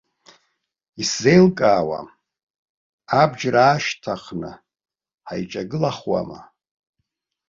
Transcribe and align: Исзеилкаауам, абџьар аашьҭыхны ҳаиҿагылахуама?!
Исзеилкаауам, 1.01 2.07
абџьар 3.21 3.55
аашьҭыхны 3.65 4.51
ҳаиҿагылахуама?! 5.27 6.39